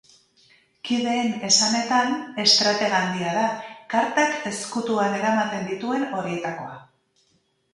[0.87, 3.45] Kideen esanetan, estratega handia da,
[3.95, 6.75] kartak ezkutuan eramaten dituen horietakoa.